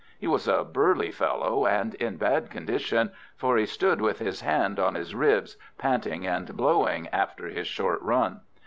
[0.17, 4.79] He was a burly fellow, and in bad condition, for he stood with his hand
[4.79, 8.41] on his ribs, panting and blowing after his short run.